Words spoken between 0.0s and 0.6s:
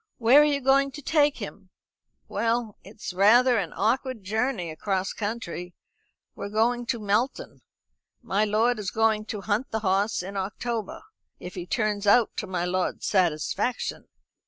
"Where are